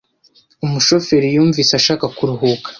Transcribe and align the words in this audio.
Umushoferi 0.65 1.27
yumvise 1.35 1.71
ashaka 1.79 2.05
kuruhuka. 2.17 2.69